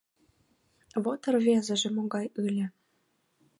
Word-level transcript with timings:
Вет 1.03 1.23
рвезыже 1.33 1.89
могай 1.97 2.27
ыле! 2.45 2.65